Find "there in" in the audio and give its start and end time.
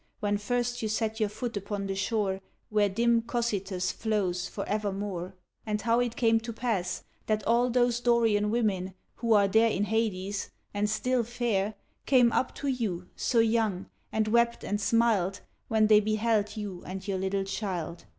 9.47-9.83